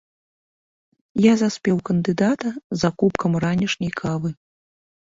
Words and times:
Я 1.25 1.33
заспеў 1.41 1.77
кандыдата 1.91 2.49
за 2.81 2.89
кубкам 3.03 3.31
ранішняй 3.47 3.97
кавы. 4.03 4.29